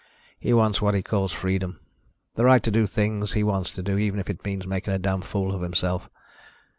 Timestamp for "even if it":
3.99-4.43